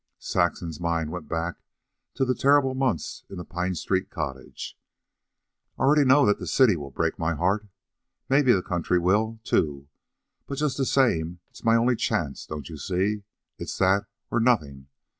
[0.17, 1.61] Saxon's mind went back
[2.15, 4.75] to the terrible months in the Pine street cottage.
[5.77, 7.67] "I know already that the city will break my heart.
[8.27, 9.89] Maybe the country will, too,
[10.47, 13.25] but just the same it's my only chance, don't you see.
[13.59, 14.87] It's that or nothing.